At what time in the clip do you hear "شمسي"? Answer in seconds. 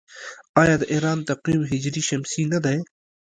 2.09-2.43